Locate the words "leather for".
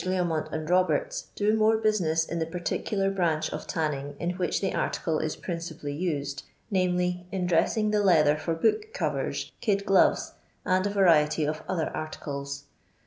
8.03-8.55